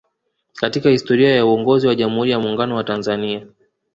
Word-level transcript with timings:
Katika 0.55 0.89
historia 0.89 1.35
ya 1.35 1.45
uongozi 1.45 1.87
wa 1.87 1.95
Jamhuri 1.95 2.31
ya 2.31 2.39
Muungano 2.39 2.75
wa 2.75 2.83
Tanzania 2.83 3.47